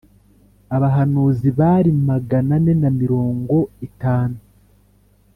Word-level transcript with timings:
abahanuzi 0.75 1.47
Bali 1.59 1.89
ni 1.93 2.03
magana 2.11 2.51
ane 2.57 2.73
na 2.81 2.89
mirongo 2.99 3.55
itanu 3.87 4.37